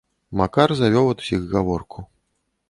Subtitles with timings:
[0.39, 1.99] Макар завёў ад усіх гаворку.